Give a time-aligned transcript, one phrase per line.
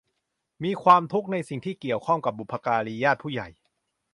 [0.63, 3.47] มีความทุกข์ในสิ่งที่เกี่ยวข้องกับบุพการี ญาติผู้ใหญ่